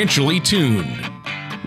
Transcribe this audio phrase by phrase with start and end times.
[0.00, 0.99] financially tuned.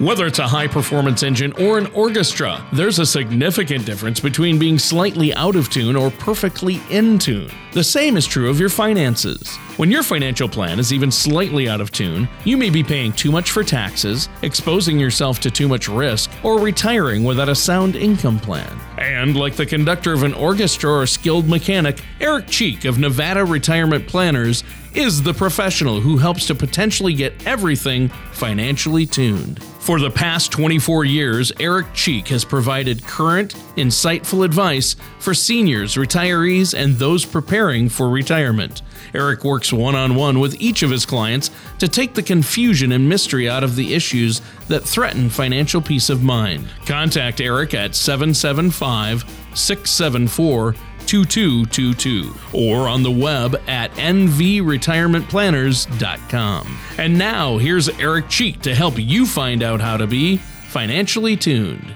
[0.04, 4.78] Whether it's a high performance engine or an orchestra, there's a significant difference between being
[4.78, 7.50] slightly out of tune or perfectly in tune.
[7.72, 9.56] The same is true of your finances.
[9.78, 13.32] When your financial plan is even slightly out of tune, you may be paying too
[13.32, 18.40] much for taxes, exposing yourself to too much risk, or retiring without a sound income
[18.40, 18.78] plan.
[18.98, 23.46] And like the conductor of an orchestra or a skilled mechanic, Eric Cheek of Nevada
[23.46, 29.64] Retirement Planners is the professional who helps to potentially get everything financially tuned.
[29.84, 36.74] For the past 24 years, Eric Cheek has provided current, insightful advice for seniors, retirees,
[36.74, 38.82] and those preparing for retirement.
[39.14, 43.10] Eric works one on one with each of his clients to take the confusion and
[43.10, 46.70] mystery out of the issues that threaten financial peace of mind.
[46.86, 50.76] Contact Eric at 775 674
[51.06, 56.80] 2222 or on the web at nvretirementplanners.com.
[56.98, 61.96] And now here's Eric Cheek to help you find out how to be financially tuned.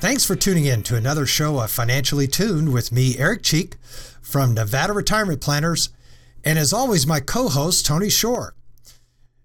[0.00, 3.76] Thanks for tuning in to another show of Financially Tuned with me, Eric Cheek
[4.20, 5.90] from Nevada Retirement Planners,
[6.44, 8.54] and as always, my co host, Tony Shore.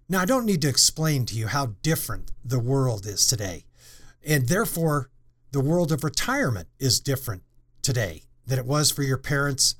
[0.10, 3.66] Now, I don't need to explain to you how different the world is today,
[4.26, 5.10] and therefore,
[5.52, 7.44] the world of retirement is different
[7.82, 9.76] today than it was for your parents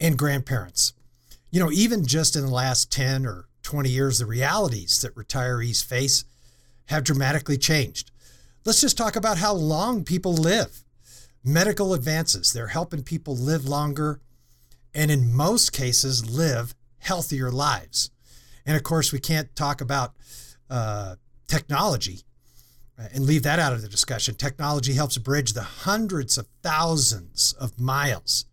[0.00, 0.92] and grandparents.
[1.50, 5.84] You know, even just in the last 10 or 20 years, the realities that retirees
[5.84, 6.24] face
[6.86, 8.10] have dramatically changed.
[8.64, 10.82] Let's just talk about how long people live.
[11.44, 14.20] Medical advances, they're helping people live longer
[14.94, 18.10] and, in most cases, live healthier lives.
[18.64, 20.14] And of course, we can't talk about
[20.70, 22.22] uh, technology
[22.96, 24.34] and leave that out of the discussion.
[24.34, 28.44] Technology helps bridge the hundreds of thousands of miles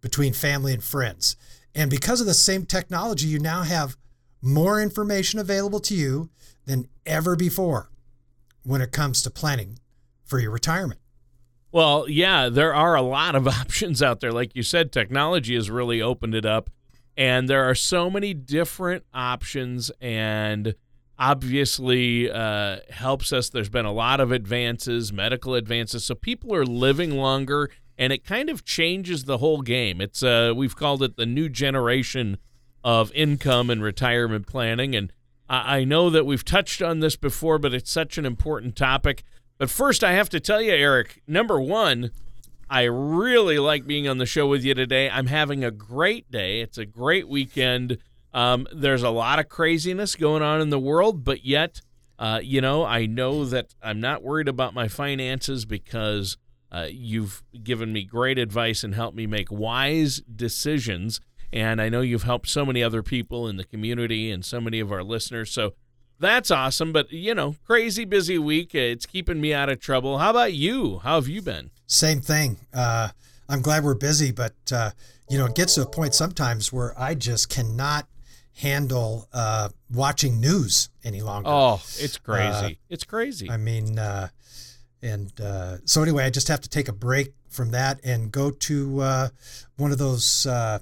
[0.00, 1.36] between family and friends.
[1.74, 3.96] And because of the same technology, you now have
[4.42, 6.30] more information available to you
[6.66, 7.90] than ever before
[8.62, 9.78] when it comes to planning
[10.24, 11.00] for your retirement.
[11.72, 14.32] Well, yeah, there are a lot of options out there.
[14.32, 16.70] Like you said, technology has really opened it up,
[17.16, 20.74] and there are so many different options and
[21.20, 23.50] obviously uh, helps us.
[23.50, 28.24] There's been a lot of advances, medical advances, so people are living longer, and it
[28.24, 30.00] kind of changes the whole game.
[30.00, 32.38] It's uh, we've called it the new generation
[32.82, 35.12] of income and retirement planning, and
[35.48, 39.22] I, I know that we've touched on this before, but it's such an important topic.
[39.58, 41.22] But first, I have to tell you, Eric.
[41.28, 42.10] Number one.
[42.72, 45.10] I really like being on the show with you today.
[45.10, 46.60] I'm having a great day.
[46.60, 47.98] It's a great weekend.
[48.32, 51.80] Um, there's a lot of craziness going on in the world, but yet,
[52.18, 56.36] uh, you know, I know that I'm not worried about my finances because
[56.70, 61.20] uh, you've given me great advice and helped me make wise decisions.
[61.52, 64.78] And I know you've helped so many other people in the community and so many
[64.78, 65.50] of our listeners.
[65.50, 65.72] So
[66.20, 66.92] that's awesome.
[66.92, 68.74] But, you know, crazy busy week.
[68.74, 70.18] It's keeping me out of trouble.
[70.18, 70.98] How about you?
[70.98, 71.70] How have you been?
[71.86, 72.58] Same thing.
[72.72, 73.08] Uh,
[73.48, 74.90] I'm glad we're busy, but, uh,
[75.28, 78.06] you know, it gets to a point sometimes where I just cannot
[78.54, 81.48] handle uh, watching news any longer.
[81.50, 82.48] Oh, it's crazy.
[82.52, 83.50] Uh, it's crazy.
[83.50, 84.28] I mean, uh,
[85.02, 88.50] and uh, so anyway, I just have to take a break from that and go
[88.50, 89.28] to uh,
[89.76, 90.78] one of those uh,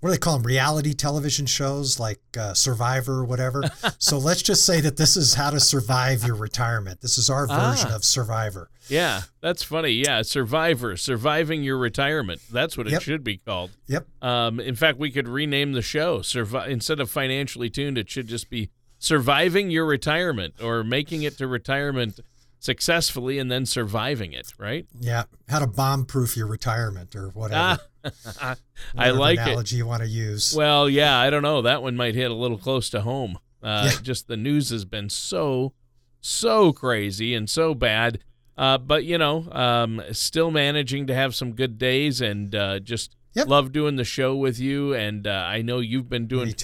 [0.00, 3.62] what do they call them reality television shows like uh, survivor or whatever.
[3.98, 7.00] So let's just say that this is how to survive your retirement.
[7.00, 7.96] This is our version ah.
[7.96, 8.70] of survivor.
[8.88, 9.90] Yeah that's funny.
[9.90, 12.40] Yeah survivor surviving your retirement.
[12.52, 13.02] That's what it yep.
[13.02, 13.70] should be called.
[13.86, 14.06] Yep.
[14.22, 16.18] Um, in fact we could rename the show.
[16.18, 21.38] Survi- instead of financially tuned it should just be surviving your retirement or making it
[21.38, 22.20] to retirement
[22.58, 24.86] successfully and then surviving it, right?
[24.98, 27.78] Yeah, how to bomb-proof your retirement or whatever.
[28.96, 29.78] I like analogy it.
[29.78, 30.54] you want to use.
[30.56, 31.62] Well, yeah, I don't know.
[31.62, 33.38] That one might hit a little close to home.
[33.62, 34.00] Uh, yeah.
[34.02, 35.72] Just the news has been so,
[36.20, 38.20] so crazy and so bad.
[38.56, 43.16] Uh, but you know, um, still managing to have some good days and uh, just
[43.34, 43.48] yep.
[43.48, 44.94] love doing the show with you.
[44.94, 46.54] And uh, I know you've been doing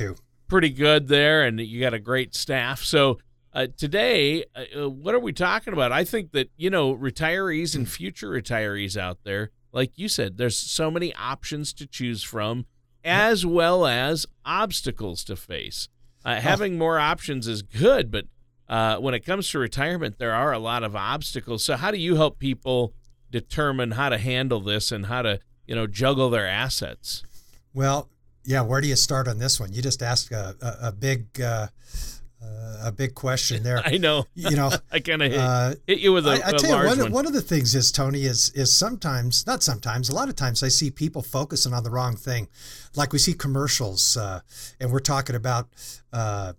[0.49, 2.83] pretty good there, and you got a great staff.
[2.83, 3.19] So
[3.55, 5.93] uh, today, uh, uh, what are we talking about?
[5.93, 10.57] I think that, you know, retirees and future retirees out there, like you said, there's
[10.57, 12.67] so many options to choose from,
[13.05, 15.89] as well as obstacles to face.
[16.25, 18.27] Uh, having more options is good, but
[18.69, 21.65] uh, when it comes to retirement, there are a lot of obstacles.
[21.65, 22.95] So, how do you help people
[23.31, 27.25] determine how to handle this and how to, you know, juggle their assets?
[27.75, 28.09] Well,
[28.45, 29.73] yeah, where do you start on this one?
[29.73, 31.69] You just asked a, a, a big uh,
[32.43, 33.79] uh, a big question there.
[33.85, 34.27] I know.
[34.35, 36.89] You know, I kind of hit, uh, hit, you with a, I, I tell you,
[36.89, 37.13] one, one.
[37.13, 40.63] one of the things is Tony is is sometimes not sometimes a lot of times
[40.63, 42.49] I see people focusing on the wrong thing,
[42.97, 44.41] like we see commercials uh,
[44.81, 45.69] and we're talking about
[46.13, 46.53] uh,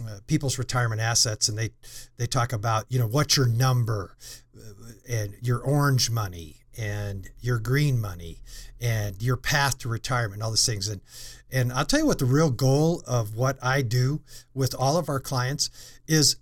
[0.00, 1.70] uh, people's retirement assets, and they
[2.16, 4.16] they talk about you know what's your number,
[4.56, 8.40] uh, and your orange money, and your green money,
[8.80, 11.00] and your path to retirement, all these things, and
[11.50, 14.20] and I'll tell you what the real goal of what I do
[14.54, 15.70] with all of our clients
[16.06, 16.36] is.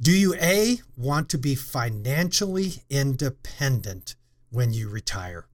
[0.00, 4.16] Do you A, want to be financially independent
[4.50, 5.46] when you retire?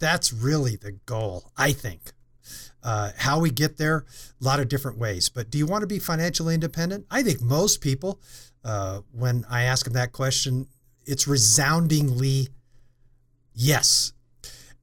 [0.00, 2.12] That's really the goal, I think.
[2.82, 4.06] Uh, how we get there,
[4.40, 5.28] a lot of different ways.
[5.28, 7.06] But do you want to be financially independent?
[7.10, 8.18] I think most people,
[8.64, 10.66] uh, when I ask them that question,
[11.06, 12.48] it's resoundingly
[13.54, 14.12] yes.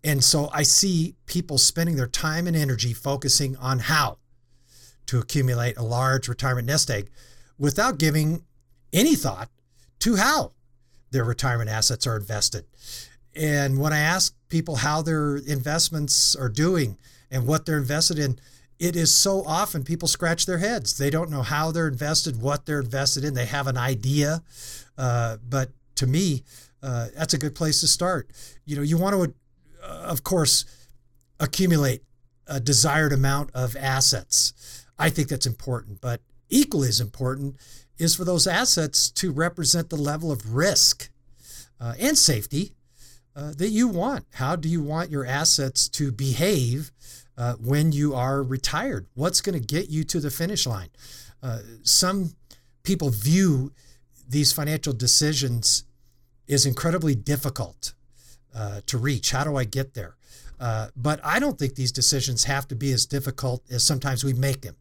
[0.04, 4.20] And so I see people spending their time and energy focusing on how
[5.08, 7.10] to accumulate a large retirement nest egg
[7.58, 8.44] without giving
[8.94, 9.50] any thought
[10.00, 10.54] to how
[11.12, 12.66] their retirement assets are invested.
[13.36, 16.98] And when I ask people how their investments are doing
[17.32, 18.40] and what they're invested in,
[18.80, 20.98] it is so often people scratch their heads.
[20.98, 23.34] They don't know how they're invested, what they're invested in.
[23.34, 24.44] They have an idea.
[24.98, 26.44] Uh, but to me,
[26.84, 28.30] uh, that's a good place to start.
[28.66, 29.34] You know, you want to,
[29.84, 30.66] uh, of course,
[31.40, 32.02] accumulate
[32.48, 34.86] a desired amount of assets.
[34.98, 36.02] I think that's important.
[36.02, 37.56] But equally as important
[37.98, 41.10] is for those assets to represent the level of risk
[41.80, 42.74] uh, and safety
[43.36, 44.26] uh, that you want.
[44.34, 46.92] How do you want your assets to behave
[47.38, 49.08] uh, when you are retired?
[49.14, 50.90] What's going to get you to the finish line?
[51.42, 52.34] Uh, some
[52.84, 53.72] people view
[54.28, 55.84] these financial decisions
[56.50, 57.94] as incredibly difficult
[58.56, 59.32] uh, to reach.
[59.32, 60.16] How do I get there?
[60.60, 64.34] Uh, but I don't think these decisions have to be as difficult as sometimes we
[64.34, 64.76] make them,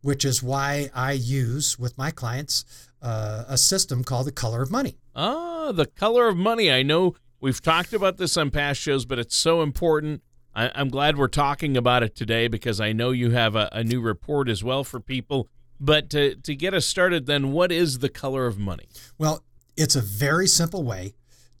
[0.00, 2.64] which is why I use with my clients
[3.02, 4.98] a system called the color of money.
[5.16, 6.70] Ah, the color of money.
[6.70, 10.22] I know We've talked about this on past shows, but it's so important.
[10.54, 13.82] I, am glad we're talking about it today because I know you have a, a
[13.82, 15.48] new report as well for people.
[15.80, 18.88] But to, to get us started, then, what is the color of money?
[19.16, 19.42] Well,
[19.80, 21.14] it's a very simple way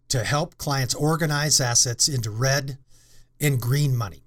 [0.08, 2.76] to help clients organize assets into red
[3.40, 4.24] and green money.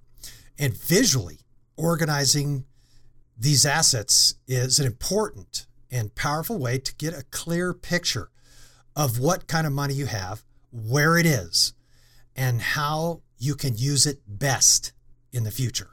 [0.58, 1.42] And visually
[1.78, 2.66] organizing
[3.38, 8.32] these assets is an important and powerful way to get a clear picture
[8.96, 11.74] of what kind of money you have where it is,
[12.36, 14.92] and how you can use it best
[15.32, 15.92] in the future.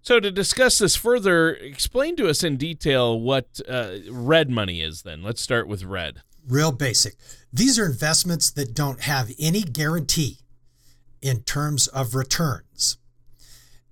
[0.00, 5.02] So, to discuss this further, explain to us in detail what uh, red money is
[5.02, 5.22] then.
[5.22, 6.22] Let's start with red.
[6.48, 7.14] Real basic.
[7.52, 10.38] These are investments that don't have any guarantee
[11.20, 12.98] in terms of returns,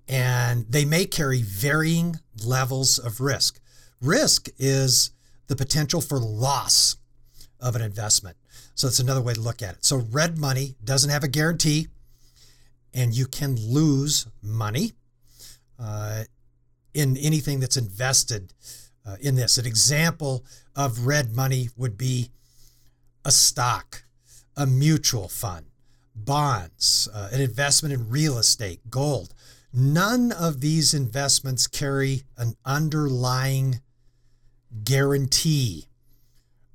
[0.09, 3.61] and they may carry varying levels of risk.
[4.01, 5.13] Risk is
[5.47, 6.97] the potential for loss
[7.61, 8.37] of an investment.
[8.75, 9.85] So that's another way to look at it.
[9.85, 11.89] So red money doesn't have a guarantee,
[12.95, 14.93] and you can lose money
[15.79, 16.25] uh,
[16.95, 18.55] in anything that's invested
[19.07, 19.59] uh, in this.
[19.59, 20.45] An example
[20.75, 22.31] of red money would be
[23.25, 24.05] a stock,
[24.57, 25.67] a mutual fund,
[26.15, 29.35] bonds, uh, an investment in real estate, gold.
[29.73, 33.81] None of these investments carry an underlying
[34.85, 35.87] guarantee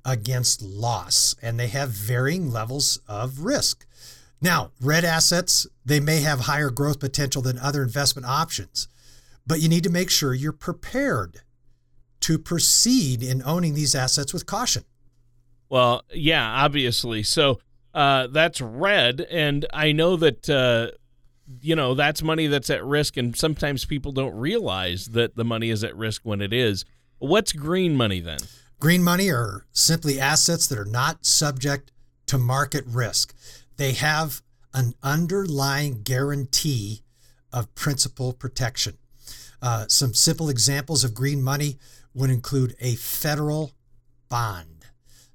[0.04, 3.84] against loss, and they have varying levels of risk.
[4.40, 8.88] Now, red assets, they may have higher growth potential than other investment options,
[9.46, 11.40] but you need to make sure you're prepared
[12.20, 14.84] to proceed in owning these assets with caution.
[15.68, 17.22] Well, yeah, obviously.
[17.22, 17.60] So
[17.94, 20.96] uh, that's red, and I know that uh,
[21.60, 25.70] you know that's money that's at risk, and sometimes people don't realize that the money
[25.70, 26.84] is at risk when it is.
[27.18, 28.38] What's green money then?
[28.78, 31.90] Green money are simply assets that are not subject
[32.26, 33.34] to market risk.
[33.78, 34.42] They have
[34.74, 37.02] an underlying guarantee
[37.52, 38.98] of principal protection.
[39.62, 41.78] Uh, some simple examples of green money
[42.12, 43.72] would include a federal
[44.28, 44.75] bond,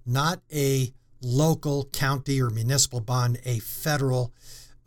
[0.05, 4.33] not a local, county, or municipal bond, a federal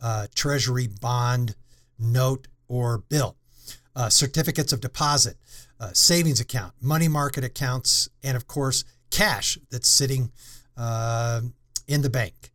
[0.01, 1.55] uh, treasury bond,
[1.97, 3.35] note, or bill.
[3.95, 5.37] Uh, certificates of deposit,
[5.79, 10.31] uh, savings account, money market accounts, and of course, cash that's sitting
[10.75, 11.39] uh,
[11.87, 12.51] in the bank.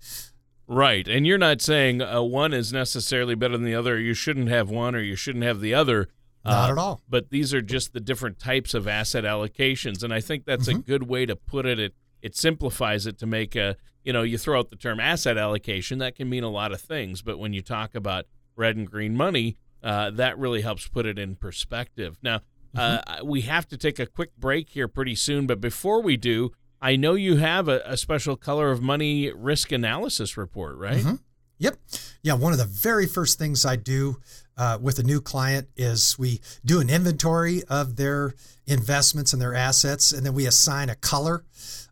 [0.66, 1.08] Right.
[1.08, 3.98] And you're not saying uh, one is necessarily better than the other.
[3.98, 6.08] You shouldn't have one or you shouldn't have the other.
[6.44, 7.00] Not uh, at all.
[7.08, 10.04] But these are just the different types of asset allocations.
[10.04, 10.78] And I think that's mm-hmm.
[10.78, 11.80] a good way to put it.
[11.80, 15.36] It, it simplifies it to make a, you know, you throw out the term asset
[15.36, 15.98] allocation.
[15.98, 17.22] That can mean a lot of things.
[17.22, 21.18] But when you talk about red and green money, uh, that really helps put it
[21.18, 22.18] in perspective.
[22.22, 22.40] Now,
[22.76, 23.22] Mm-hmm.
[23.22, 26.52] Uh, we have to take a quick break here pretty soon, but before we do,
[26.80, 30.98] I know you have a, a special color of money risk analysis report, right?
[30.98, 31.14] Mm-hmm.
[31.58, 31.78] Yep.
[32.22, 32.34] Yeah.
[32.34, 34.16] One of the very first things I do
[34.56, 38.34] uh, with a new client is we do an inventory of their
[38.66, 41.44] investments and their assets, and then we assign a color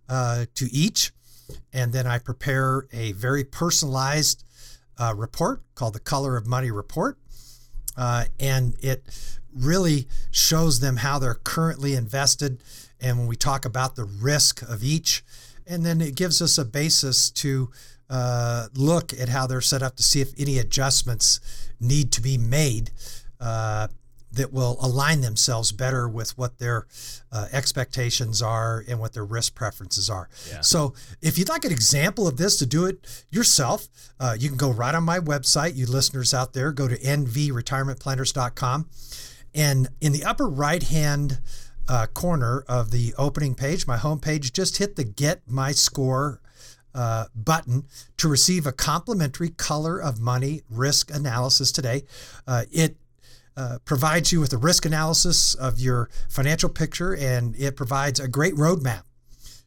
[0.09, 1.13] uh, to each.
[1.73, 4.45] And then I prepare a very personalized
[4.99, 7.19] uh, report called the Color of Money Report.
[7.97, 9.05] Uh, and it
[9.55, 12.63] really shows them how they're currently invested.
[13.01, 15.25] And when we talk about the risk of each,
[15.67, 17.71] and then it gives us a basis to
[18.11, 21.41] uh, look at how they're set up to see if any adjustments
[21.81, 22.91] need to be made
[23.41, 23.89] uh,
[24.33, 26.87] that will align themselves better with what their
[27.33, 30.29] uh, expectations are and what their risk preferences are.
[30.51, 30.61] Yeah.
[30.61, 33.89] So, if you'd like an example of this to do it yourself,
[34.21, 35.77] uh, you can go right on my website.
[35.77, 38.89] You listeners out there, go to nvretirementplanners.com.
[39.55, 41.41] And in the upper right hand
[41.89, 46.41] uh, corner of the opening page, my homepage, just hit the Get My Score
[46.95, 47.85] uh, button
[48.19, 52.05] to receive a complimentary color of money risk analysis today.
[52.47, 52.97] Uh, it
[53.59, 58.29] uh, provides you with a risk analysis of your financial picture and it provides a
[58.29, 59.03] great roadmap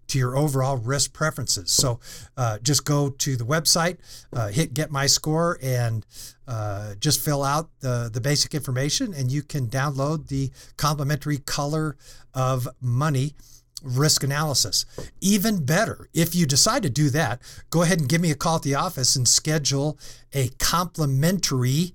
[0.08, 1.72] to your overall risk preferences.
[1.72, 2.00] So
[2.38, 3.98] uh, just go to the website,
[4.34, 6.06] uh, hit Get My Score, and
[6.48, 11.96] uh, just fill out the, the basic information, and you can download the complimentary color
[12.34, 13.36] of money
[13.84, 14.86] risk analysis.
[15.22, 18.58] Even better, if you decide to do that, go ahead and give me a call
[18.58, 19.98] at the office and schedule
[20.34, 21.94] a complimentary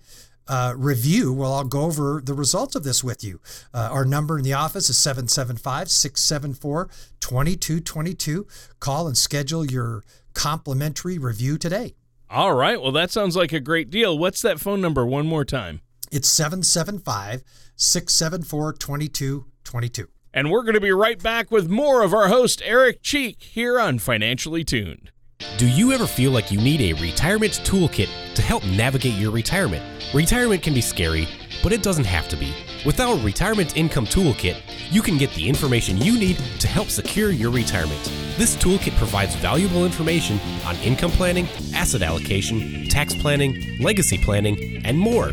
[0.49, 1.33] uh, review.
[1.33, 3.41] Well, I'll go over the results of this with you.
[3.75, 6.89] Uh, our number in the office is 775 674
[7.21, 8.47] 2222.
[8.81, 11.95] Call and schedule your complimentary review today.
[12.29, 12.81] All right.
[12.81, 14.19] Well, that sounds like a great deal.
[14.19, 15.81] What's that phone number one more time?
[16.11, 17.43] It's 775
[17.77, 20.09] 674 2222.
[20.35, 23.81] And we're going to be right back with more of our host, Eric Cheek, here
[23.81, 25.11] on Financially Tuned.
[25.59, 29.83] Do you ever feel like you need a retirement toolkit to help navigate your retirement?
[30.15, 31.27] Retirement can be scary,
[31.63, 32.55] but it doesn't have to be.
[32.85, 37.31] With our Retirement Income Toolkit, you can get the information you need to help secure
[37.31, 38.03] your retirement.
[38.37, 44.99] This toolkit provides valuable information on income planning, asset allocation, tax planning, legacy planning, and
[44.99, 45.29] more.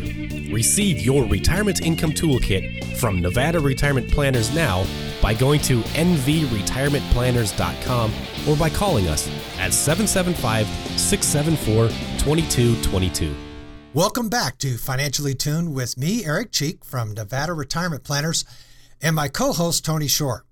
[0.50, 4.84] Receive your Retirement Income Toolkit from Nevada Retirement Planners now
[5.24, 8.12] by going to nvretirementplanners.com
[8.46, 9.26] or by calling us
[9.58, 10.66] at 775
[11.00, 11.88] 674
[12.18, 13.34] 2222.
[13.94, 18.44] Welcome back to Financially Tuned with me, Eric Cheek from Nevada Retirement Planners,
[19.00, 20.44] and my co host, Tony Shore.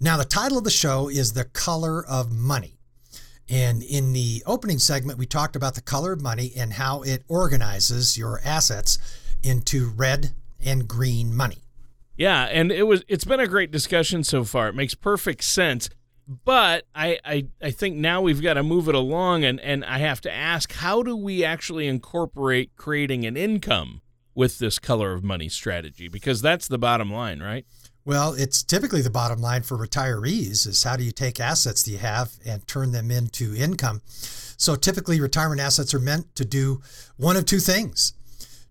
[0.00, 2.80] Now, the title of the show is The Color of Money.
[3.48, 7.22] And in the opening segment, we talked about the color of money and how it
[7.28, 8.98] organizes your assets
[9.44, 11.62] into red and green money.
[12.20, 14.68] Yeah, and it was it's been a great discussion so far.
[14.68, 15.88] It makes perfect sense.
[16.44, 20.00] But I, I, I think now we've got to move it along, and, and I
[20.00, 24.02] have to ask how do we actually incorporate creating an income
[24.34, 26.08] with this color of money strategy?
[26.08, 27.64] Because that's the bottom line, right?
[28.04, 31.90] Well, it's typically the bottom line for retirees is how do you take assets that
[31.90, 34.02] you have and turn them into income?
[34.04, 36.82] So typically retirement assets are meant to do
[37.16, 38.12] one of two things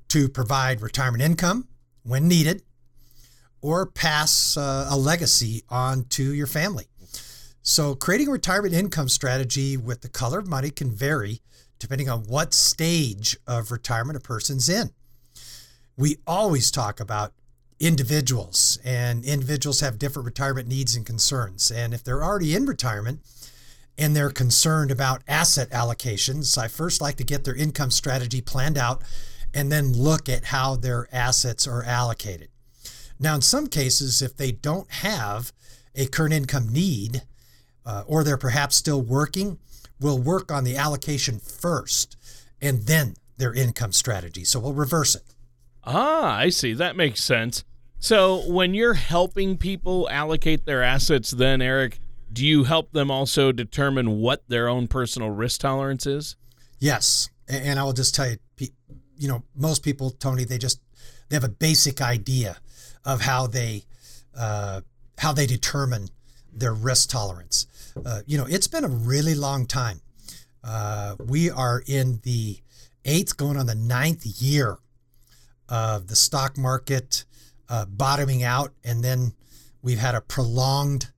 [0.10, 1.68] to provide retirement income
[2.04, 2.62] when needed
[3.62, 6.86] or pass uh, a legacy on to your family.
[7.62, 11.42] So, creating a retirement income strategy with the color of money can vary
[11.80, 14.92] depending on what stage of retirement a person's in.
[15.98, 17.34] We always talk about
[17.80, 21.72] individuals, and individuals have different retirement needs and concerns.
[21.72, 23.22] And if they're already in retirement
[23.98, 28.78] and they're concerned about asset allocations, I first like to get their income strategy planned
[28.78, 29.02] out
[29.54, 32.50] and then look at how their assets are allocated.
[33.20, 35.52] Now, in some cases, if they don't have
[35.96, 37.24] a current income need,
[37.86, 39.60] uh, or they're perhaps still working,
[40.00, 42.16] we'll work on the allocation first
[42.62, 44.44] and then their income strategy.
[44.44, 45.24] So we'll reverse it.
[45.84, 46.74] Ah, I see.
[46.74, 47.64] That makes sense.
[48.00, 52.00] So when you're helping people allocate their assets, then, Eric,
[52.32, 56.36] do you help them also determine what their own personal risk tolerance is?
[56.80, 57.30] Yes.
[57.48, 58.38] And I will just tell you,
[59.18, 60.80] you know, most people, Tony, they just
[61.28, 62.58] they have a basic idea
[63.06, 63.84] of how they
[64.38, 64.82] uh,
[65.18, 66.10] how they determine
[66.54, 67.68] their risk tolerance.
[68.06, 70.02] Uh, you know, it's been a really long time.
[70.64, 72.60] Uh, we are in the
[73.06, 74.78] eighth, going on the ninth year
[75.68, 77.26] of the stock market
[77.70, 79.34] uh, bottoming out, and then
[79.82, 81.12] we've had a prolonged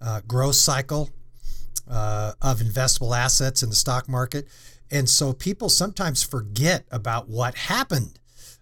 [0.00, 1.10] uh, growth cycle
[1.90, 4.46] uh, of investable assets in the stock market.
[4.90, 8.18] And so people sometimes forget about what happened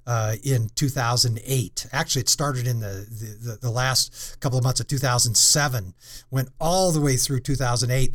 [0.06, 1.86] uh, in 2008.
[1.92, 3.06] Actually, it started in the,
[3.42, 5.94] the, the last couple of months of 2007,
[6.30, 8.14] went all the way through 2008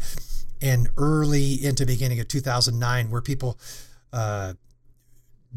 [0.62, 3.60] and early into beginning of 2009, where people
[4.14, 4.54] uh,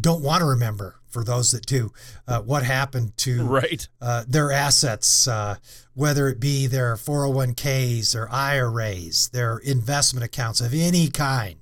[0.01, 1.93] don't want to remember for those that do
[2.27, 5.55] uh, what happened to right uh, their assets, uh,
[5.95, 11.61] whether it be their 401ks, their IRAs, their investment accounts of any kind.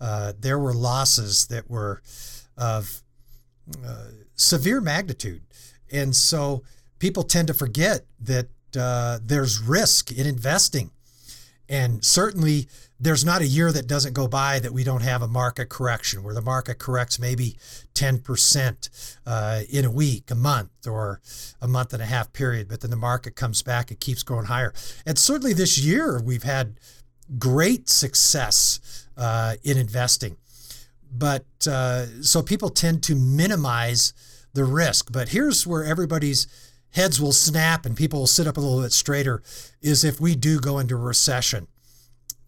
[0.00, 2.02] Uh, there were losses that were
[2.56, 3.01] of
[4.34, 5.42] severe magnitude.
[5.90, 6.62] And so
[6.98, 10.90] people tend to forget that uh, there's risk in investing.
[11.68, 12.68] And certainly,
[13.00, 16.22] there's not a year that doesn't go by that we don't have a market correction
[16.22, 17.56] where the market corrects maybe
[17.94, 21.20] 10% uh, in a week, a month, or
[21.60, 22.68] a month and a half period.
[22.68, 24.72] But then the market comes back, it keeps going higher.
[25.04, 26.78] And certainly this year, we've had
[27.38, 30.36] great success uh, in investing.
[31.14, 34.14] But uh, so people tend to minimize
[34.54, 35.12] the risk.
[35.12, 36.46] But here's where everybody's
[36.90, 39.42] heads will snap and people will sit up a little bit straighter
[39.80, 41.66] is if we do go into a recession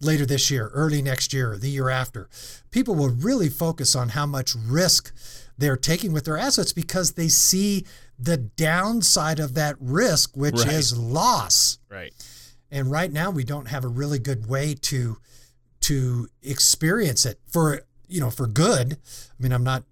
[0.01, 2.29] later this year, early next year, the year after.
[2.71, 5.13] People will really focus on how much risk
[5.57, 7.85] they're taking with their assets because they see
[8.19, 10.67] the downside of that risk, which right.
[10.67, 11.79] is loss.
[11.89, 12.13] Right.
[12.71, 15.17] And right now we don't have a really good way to
[15.81, 18.93] to experience it for you know for good.
[18.93, 19.83] I mean, I'm not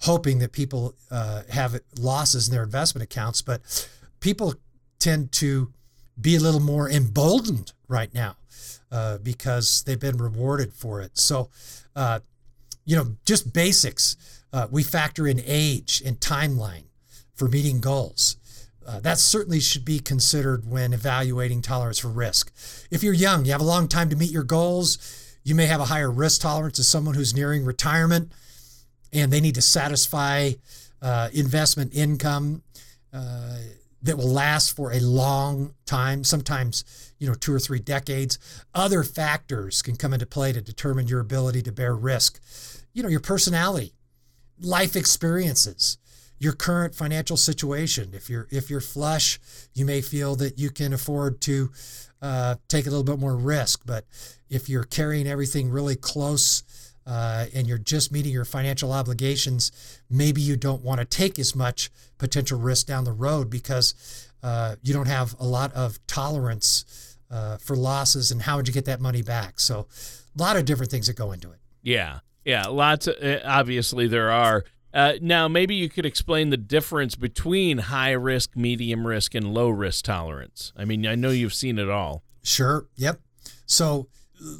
[0.00, 3.88] hoping that people uh, have losses in their investment accounts, but
[4.20, 4.54] people
[4.98, 5.72] tend to
[6.20, 8.36] be a little more emboldened right now
[8.92, 11.18] uh, because they've been rewarded for it.
[11.18, 11.50] So,
[11.96, 12.20] uh,
[12.84, 14.16] you know, just basics.
[14.52, 16.84] Uh, we factor in age and timeline
[17.34, 18.36] for meeting goals.
[18.86, 22.52] Uh, that certainly should be considered when evaluating tolerance for risk.
[22.90, 25.80] If you're young, you have a long time to meet your goals, you may have
[25.80, 28.32] a higher risk tolerance as someone who's nearing retirement
[29.12, 30.52] and they need to satisfy
[31.02, 32.62] uh, investment income
[33.12, 33.58] uh,
[34.02, 38.38] that will last for a long time, sometimes you know two or three decades.
[38.74, 42.40] Other factors can come into play to determine your ability to bear risk.
[42.92, 43.92] You know, your personality,
[44.60, 45.98] life experiences,
[46.38, 48.10] your current financial situation.
[48.14, 49.38] If you're if you're flush,
[49.74, 51.70] you may feel that you can afford to
[52.22, 53.82] uh, take a little bit more risk.
[53.86, 54.04] But
[54.48, 56.62] if you're carrying everything really close
[57.06, 61.54] uh, and you're just meeting your financial obligations, maybe you don't want to take as
[61.54, 67.16] much potential risk down the road because uh, you don't have a lot of tolerance
[67.30, 69.60] uh, for losses and how would you get that money back.
[69.60, 69.86] So,
[70.38, 71.58] a lot of different things that go into it.
[71.82, 73.06] Yeah, yeah, lots.
[73.06, 74.64] Of, uh, obviously, there are.
[74.92, 79.68] Uh, now, maybe you could explain the difference between high risk, medium risk, and low
[79.68, 80.72] risk tolerance.
[80.76, 82.22] I mean, I know you've seen it all.
[82.42, 82.86] Sure.
[82.96, 83.20] Yep.
[83.66, 84.08] So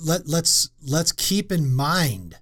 [0.05, 2.37] let let's let's keep in mind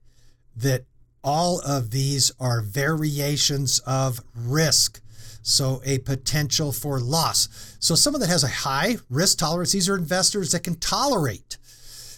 [0.56, 0.84] that
[1.22, 5.00] all of these are variations of risk.
[5.42, 7.76] So a potential for loss.
[7.80, 11.56] So someone that has a high risk tolerance, these are investors that can tolerate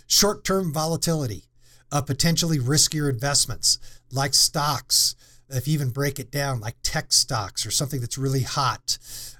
[0.06, 1.44] short-term volatility
[1.92, 3.78] of potentially riskier investments
[4.10, 5.14] like stocks.
[5.50, 8.98] If you even break it down, like tech stocks or something that's really hot,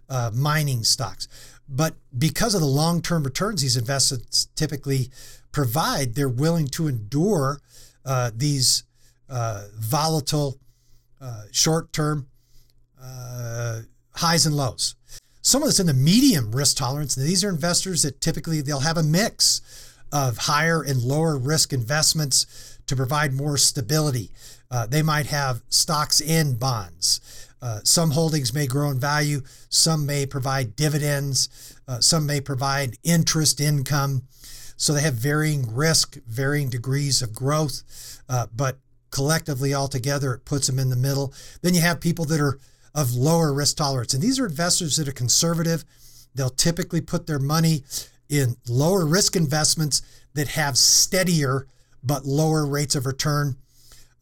[0.09, 1.29] uh, mining stocks.
[1.69, 5.11] But because of the long-term returns these investments typically
[5.53, 7.61] provide, they're willing to endure
[8.05, 8.85] uh, these
[9.29, 10.59] uh, volatile,
[11.21, 12.27] uh, short term
[13.01, 13.81] uh,
[14.17, 14.97] highs and lows.
[15.43, 17.15] Some of that's in the medium risk tolerance.
[17.15, 19.63] these are investors that typically they'll have a mix
[20.13, 24.31] of higher and lower risk investments to provide more stability.
[24.71, 27.21] Uh, they might have stocks and bonds.
[27.63, 32.97] Uh, some holdings may grow in value, some may provide dividends, uh, some may provide
[33.03, 34.23] interest income.
[34.77, 37.83] So they have varying risk, varying degrees of growth,
[38.29, 38.79] uh, but
[39.11, 41.35] collectively altogether, it puts them in the middle.
[41.61, 42.59] Then you have people that are
[42.95, 44.15] of lower risk tolerance.
[44.15, 45.85] And these are investors that are conservative.
[46.35, 47.85] They'll typically put their money
[48.29, 50.03] in lower risk investments
[50.35, 51.67] that have steadier
[52.03, 53.57] but lower rates of return.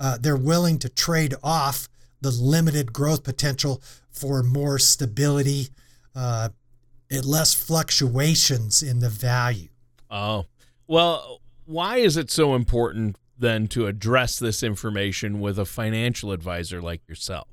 [0.00, 1.88] Uh, they're willing to trade off
[2.20, 5.68] the limited growth potential for more stability,
[6.14, 6.48] uh,
[7.10, 9.68] and less fluctuations in the value.
[10.10, 10.46] Oh,
[10.86, 16.82] well, why is it so important then to address this information with a financial advisor
[16.82, 17.48] like yourself?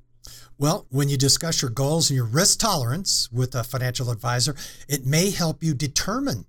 [0.57, 4.55] Well, when you discuss your goals and your risk tolerance with a financial advisor,
[4.87, 6.45] it may help you determine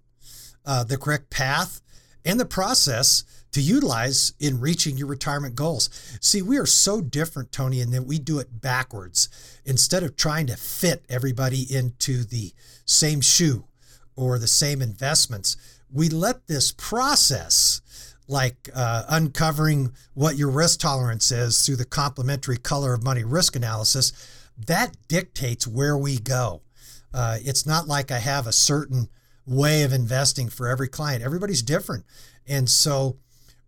[0.65, 1.83] uh, the correct path
[2.25, 3.25] and the process
[3.57, 5.88] to utilize in reaching your retirement goals.
[6.21, 9.31] See, we are so different, Tony, in that we do it backwards.
[9.64, 12.53] Instead of trying to fit everybody into the
[12.85, 13.64] same shoe
[14.14, 15.57] or the same investments,
[15.90, 17.81] we let this process,
[18.29, 23.57] like uh, uncovering what your risk tolerance is through the complimentary color of money risk
[23.57, 24.12] analysis,
[24.66, 26.61] that dictates where we go.
[27.14, 29.09] Uh, it's not like I have a certain
[29.47, 31.25] way of investing for every client.
[31.25, 32.05] Everybody's different.
[32.47, 33.16] And so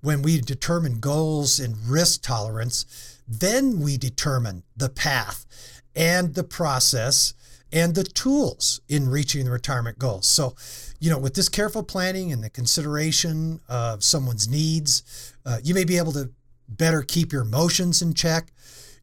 [0.01, 5.47] when we determine goals and risk tolerance, then we determine the path
[5.95, 7.35] and the process
[7.73, 10.27] and the tools in reaching the retirement goals.
[10.27, 10.55] So,
[11.01, 15.85] you know, with this careful planning and the consideration of someone's needs, uh, you may
[15.85, 16.31] be able to
[16.69, 18.53] better keep your emotions in check.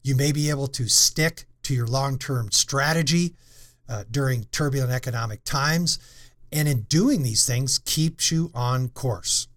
[0.02, 3.34] You may be able to stick to your long term strategy
[3.88, 5.98] uh, during turbulent economic times.
[6.52, 9.48] And in doing these things, keeps you on course.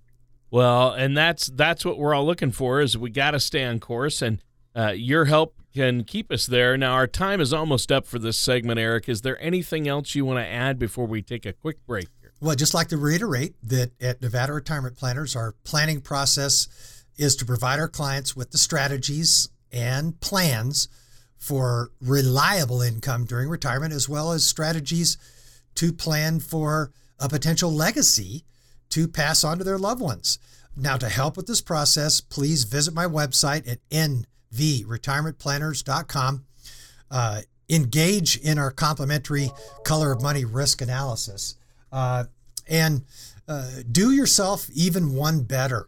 [0.51, 3.79] Well, and that's that's what we're all looking for is we got to stay on
[3.79, 4.41] course and
[4.75, 6.77] uh, your help can keep us there.
[6.77, 9.07] Now our time is almost up for this segment, Eric.
[9.07, 12.33] Is there anything else you want to add before we take a quick break here?
[12.41, 16.67] Well, I'd just like to reiterate that at Nevada Retirement Planners, our planning process
[17.17, 20.87] is to provide our clients with the strategies and plans
[21.37, 25.17] for reliable income during retirement, as well as strategies
[25.75, 28.43] to plan for a potential legacy
[28.89, 30.39] to pass on to their loved ones.
[30.75, 36.45] Now, to help with this process, please visit my website at nvretirementplanners.com.
[37.11, 39.51] Uh, engage in our complimentary
[39.83, 41.55] color of money risk analysis
[41.91, 42.25] uh,
[42.67, 43.03] and
[43.47, 45.87] uh, do yourself even one better.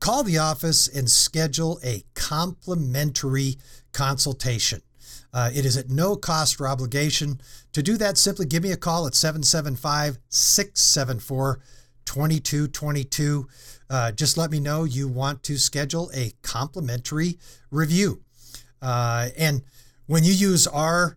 [0.00, 3.56] Call the office and schedule a complimentary
[3.92, 4.82] consultation.
[5.32, 7.40] Uh, it is at no cost or obligation.
[7.72, 11.60] To do that, simply give me a call at 775 674
[12.04, 13.48] 2222.
[13.88, 17.38] Uh, just let me know you want to schedule a complimentary
[17.70, 18.22] review.
[18.80, 19.62] Uh, and
[20.06, 21.16] when you use our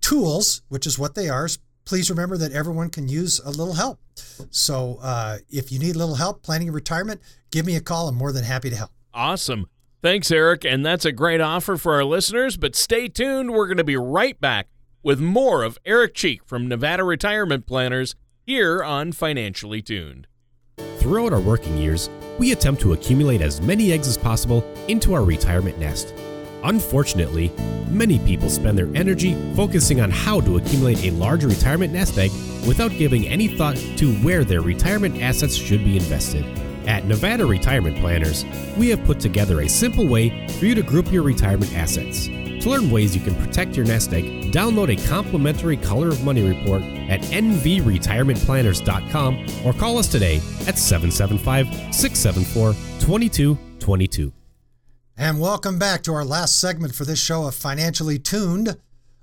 [0.00, 1.48] tools, which is what they are,
[1.84, 3.98] please remember that everyone can use a little help.
[4.50, 8.08] So uh, if you need a little help planning retirement, give me a call.
[8.08, 8.90] I'm more than happy to help.
[9.14, 9.66] Awesome.
[10.02, 10.64] Thanks, Eric.
[10.64, 12.56] And that's a great offer for our listeners.
[12.56, 13.52] But stay tuned.
[13.52, 14.68] We're going to be right back
[15.02, 18.14] with more of Eric Cheek from Nevada Retirement Planners
[18.46, 20.28] here on Financially Tuned.
[20.98, 25.24] Throughout our working years, we attempt to accumulate as many eggs as possible into our
[25.24, 26.14] retirement nest.
[26.62, 27.50] Unfortunately,
[27.88, 32.30] many people spend their energy focusing on how to accumulate a larger retirement nest egg
[32.68, 36.44] without giving any thought to where their retirement assets should be invested.
[36.86, 38.44] At Nevada Retirement Planners,
[38.76, 42.28] we have put together a simple way for you to group your retirement assets.
[42.60, 46.42] To learn ways you can protect your nest egg, download a complimentary Color of Money
[46.42, 54.32] report at nvretirementplanners.com or call us today at 775 674 2222.
[55.16, 58.76] And welcome back to our last segment for this show of Financially Tuned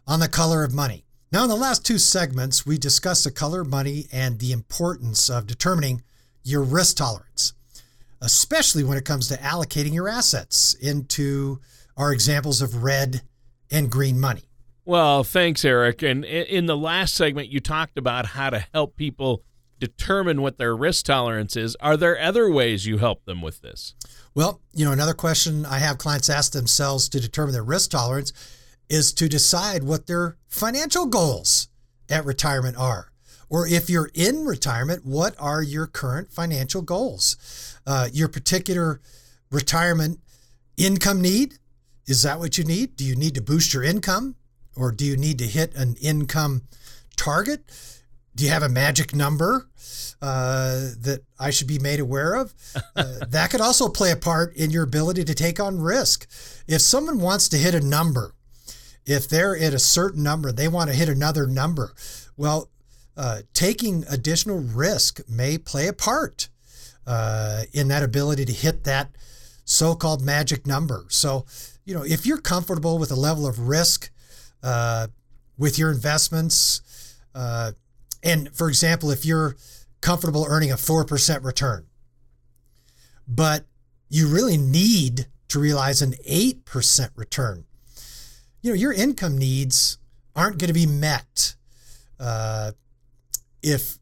[0.07, 1.05] on the Color of Money.
[1.31, 5.29] Now, in the last two segments, we discussed the color of money and the importance
[5.29, 6.03] of determining
[6.43, 7.53] your risk tolerance,
[8.21, 11.59] especially when it comes to allocating your assets into
[11.97, 13.21] our examples of red
[13.71, 14.43] and green money.
[14.85, 16.01] Well, thanks, Eric.
[16.01, 19.43] And in the last segment, you talked about how to help people
[19.79, 21.75] determine what their risk tolerance is.
[21.79, 23.95] Are there other ways you help them with this?
[24.35, 28.33] Well, you know, another question I have clients ask themselves to determine their risk tolerance
[28.89, 31.69] is to decide what their financial goals
[32.09, 33.11] at retirement are.
[33.49, 37.77] Or if you're in retirement, what are your current financial goals?
[37.85, 38.99] Uh, your particular
[39.51, 40.19] retirement
[40.77, 41.59] income need?
[42.05, 42.95] Is that what you need?
[42.95, 44.35] Do you need to boost your income?
[44.75, 46.63] Or do you need to hit an income
[47.15, 47.63] target?
[48.35, 49.67] Do you have a magic number
[50.21, 52.53] uh, that I should be made aware of?
[52.95, 56.27] Uh, that could also play a part in your ability to take on risk.
[56.67, 58.35] If someone wants to hit a number,
[59.03, 61.95] if they're at a certain number, they want to hit another number.
[62.37, 62.69] Well,
[63.17, 66.49] uh, taking additional risk may play a part
[67.07, 69.09] uh, in that ability to hit that
[69.65, 71.05] so called magic number.
[71.09, 71.45] So,
[71.85, 74.09] you know, if you're comfortable with a level of risk
[74.61, 75.07] uh,
[75.57, 77.71] with your investments, uh,
[78.23, 79.55] and for example, if you're
[80.01, 81.85] comfortable earning a 4% return,
[83.27, 83.65] but
[84.09, 87.65] you really need to realize an 8% return,
[88.61, 89.97] you know, your income needs
[90.35, 91.55] aren't going to be met
[92.19, 92.71] uh,
[93.61, 93.97] if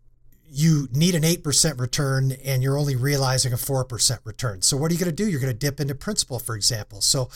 [0.53, 4.61] you need an 8% return and you're only realizing a 4% return.
[4.61, 5.29] So, what are you going to do?
[5.29, 6.99] You're going to dip into principal, for example.
[6.99, 7.29] So,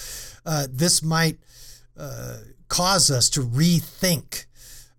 [0.45, 1.37] uh, this might
[1.97, 4.45] uh, cause us to rethink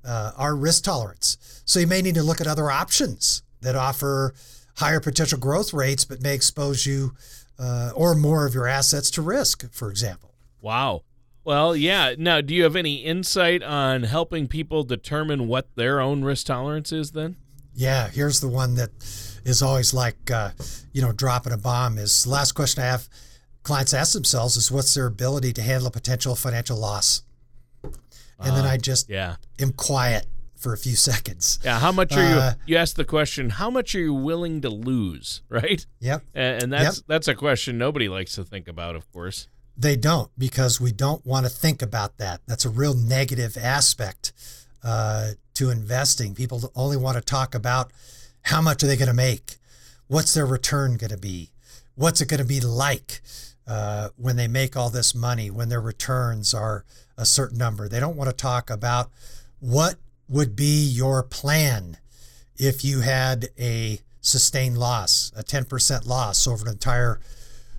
[0.03, 1.63] uh, our risk tolerance.
[1.67, 4.35] So, you may need to look at other options that offer
[4.77, 7.13] higher potential growth rates, but may expose you
[7.59, 10.33] uh, or more of your assets to risk, for example.
[10.63, 11.03] Wow.
[11.45, 12.15] Well, yeah.
[12.19, 16.93] Now, do you have any insight on helping people determine what their own risk tolerance
[16.93, 17.37] is then?
[17.77, 18.91] Yeah, here's the one that
[19.45, 20.51] is always like, uh,
[20.93, 21.99] you know, dropping a bomb.
[21.99, 23.09] Is the last question I have
[23.63, 27.23] clients ask themselves is what's their ability to handle a potential financial loss?
[27.85, 27.93] And
[28.53, 29.37] uh, then I just yeah.
[29.61, 31.59] am quiet for a few seconds.
[31.65, 32.75] Yeah, how much are Uh, you?
[32.75, 35.85] You asked the question, how much are you willing to lose, right?
[36.01, 36.23] Yep.
[36.35, 37.05] And, and that's Yep.
[37.09, 39.49] that's a question nobody likes to think about, of course.
[39.79, 42.41] They don't because we don't want to think about that.
[42.47, 44.33] That's a real negative aspect
[44.87, 46.33] uh, to investing.
[46.33, 47.91] People only want to talk about
[48.43, 49.57] how much are they going to make?
[50.07, 51.51] What's their return going to be?
[51.97, 53.21] What's it going to be like
[53.67, 56.85] uh, when they make all this money, when their returns are
[57.19, 57.89] a certain number?
[57.89, 59.11] They don't want to talk about
[59.59, 59.97] what
[60.29, 61.99] would be your plan
[62.57, 67.19] if you had a sustained loss, a 10% loss over an entire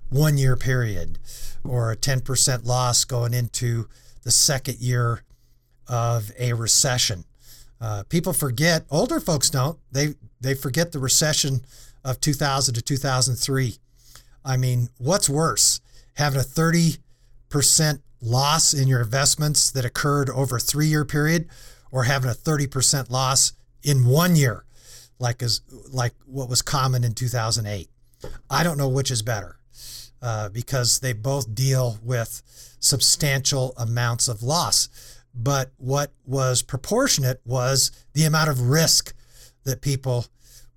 [0.10, 1.20] one year period,
[1.64, 3.88] or a 10% loss going into
[4.24, 5.24] the second year
[5.88, 7.24] of a recession.
[7.80, 11.62] Uh, people forget, older folks don't, they, they forget the recession
[12.04, 13.76] of 2000 to 2003.
[14.44, 15.82] I mean, what's worse,
[16.16, 17.00] having a 30%
[18.22, 21.48] loss in your investments that occurred over a three year period,
[21.92, 24.66] or having a 30% loss in one year,
[25.20, 27.90] like as like what was common in 2008?
[28.50, 29.58] I don't know which is better
[30.22, 32.42] uh, because they both deal with
[32.80, 34.90] substantial amounts of loss.
[35.38, 39.14] But what was proportionate was the amount of risk
[39.66, 40.26] that people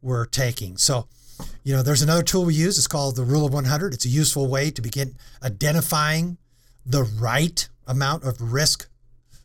[0.03, 0.77] were taking.
[0.77, 1.09] So,
[1.65, 2.77] you know, there's another tool we use.
[2.77, 3.95] It's called the Rule of 100.
[3.95, 6.37] It's a useful way to begin identifying
[6.85, 8.89] the right amount of risk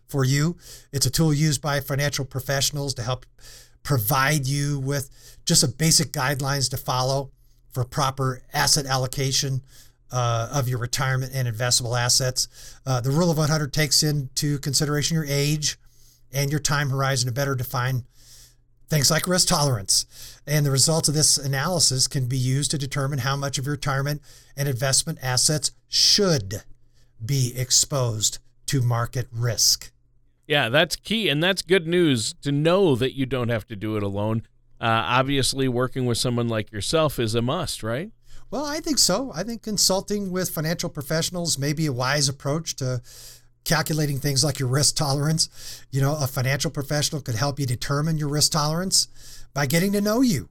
[0.07, 0.57] for you.
[0.91, 3.25] It's a tool used by financial professionals to help
[3.83, 5.09] provide you with
[5.45, 7.31] just some basic guidelines to follow
[7.71, 9.61] for proper asset allocation
[10.15, 12.47] uh, of your retirement and investable assets.
[12.85, 15.77] Uh, the Rule of 100 takes into consideration your age
[16.31, 18.05] and your time horizon to better define
[18.87, 20.05] things like risk tolerance.
[20.47, 23.73] And the results of this analysis can be used to determine how much of your
[23.73, 24.21] retirement
[24.55, 26.63] and investment assets should
[27.23, 29.91] be exposed to market risk.
[30.47, 33.97] Yeah, that's key, and that's good news to know that you don't have to do
[33.97, 34.43] it alone.
[34.79, 38.11] Uh, obviously, working with someone like yourself is a must, right?
[38.51, 39.31] Well, I think so.
[39.33, 43.01] I think consulting with financial professionals may be a wise approach to
[43.63, 45.83] calculating things like your risk tolerance.
[45.91, 49.07] You know, a financial professional could help you determine your risk tolerance
[49.53, 50.49] by getting to know you,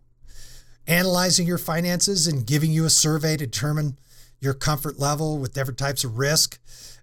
[0.87, 3.97] analyzing your finances, and giving you a survey to determine
[4.41, 6.59] your comfort level with different types of risk,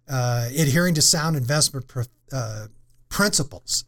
[0.09, 2.01] uh, adhering to sound investment pr-
[2.31, 2.67] uh,
[3.09, 3.85] principles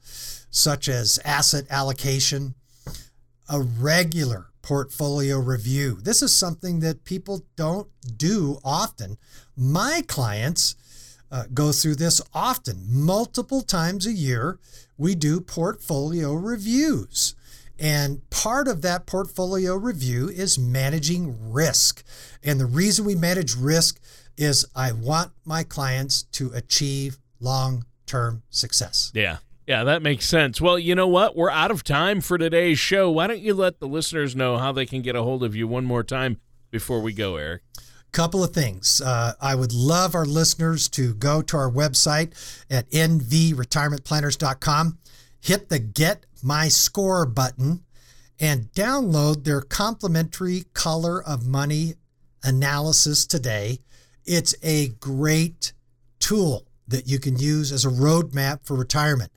[0.50, 2.56] such as asset allocation,
[3.50, 6.00] a regular portfolio review.
[6.02, 9.18] This is something that people don't do often.
[9.56, 10.76] My clients
[11.32, 14.58] uh, go through this often, multiple times a year.
[14.98, 17.36] We do portfolio reviews.
[17.80, 22.04] And part of that portfolio review is managing risk.
[22.44, 24.00] And the reason we manage risk
[24.38, 29.12] is I want my clients to achieve long term success.
[29.14, 29.38] Yeah.
[29.66, 30.60] Yeah, that makes sense.
[30.60, 31.36] Well, you know what?
[31.36, 33.10] We're out of time for today's show.
[33.10, 35.68] Why don't you let the listeners know how they can get a hold of you
[35.68, 37.62] one more time before we go, Eric?
[38.14, 39.02] couple of things.
[39.02, 42.32] Uh, I would love our listeners to go to our website
[42.70, 45.00] at nvretirementplanners.com,
[45.42, 47.84] hit the Get My Score button,
[48.40, 51.96] and download their complimentary Color of Money
[52.44, 53.80] analysis today.
[54.26, 55.74] It's a great
[56.20, 59.32] tool that you can use as a roadmap for retirement.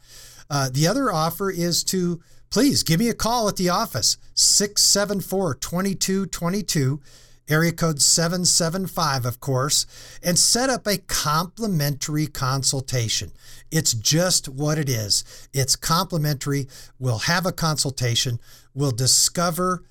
[0.49, 5.55] Uh, the other offer is to please give me a call at the office, 674
[5.55, 7.01] 2222
[7.49, 9.87] area code 775, of course,
[10.23, 13.33] and set up a complimentary consultation.
[13.71, 15.49] It's just what it is.
[15.53, 16.69] It's complimentary.
[16.99, 18.41] We'll have a consultation.
[18.75, 19.85] We'll discover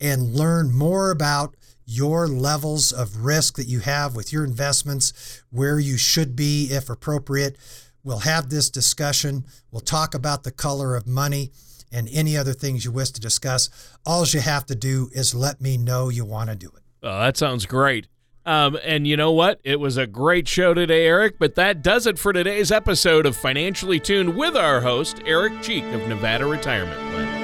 [0.00, 5.78] and learn more about your levels of risk that you have with your investments, where
[5.78, 7.56] you should be if appropriate.
[8.02, 9.44] We'll have this discussion.
[9.70, 11.50] We'll talk about the color of money
[11.90, 13.70] and any other things you wish to discuss.
[14.04, 16.82] All you have to do is let me know you want to do it.
[17.02, 18.08] Oh, that sounds great.
[18.46, 19.60] Um, and you know what?
[19.64, 23.36] It was a great show today, Eric, but that does it for today's episode of
[23.36, 27.43] Financially Tuned with our host, Eric Cheek of Nevada Retirement Plan.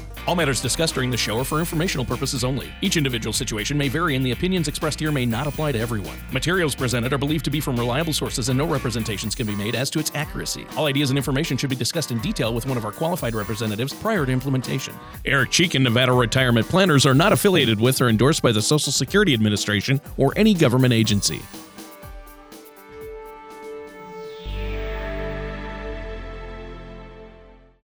[0.31, 2.71] All matters discussed during the show are for informational purposes only.
[2.79, 6.17] Each individual situation may vary, and the opinions expressed here may not apply to everyone.
[6.31, 9.75] Materials presented are believed to be from reliable sources, and no representations can be made
[9.75, 10.65] as to its accuracy.
[10.77, 13.91] All ideas and information should be discussed in detail with one of our qualified representatives
[13.91, 14.95] prior to implementation.
[15.25, 18.93] Eric Cheek and Nevada Retirement Planners are not affiliated with or endorsed by the Social
[18.93, 21.41] Security Administration or any government agency.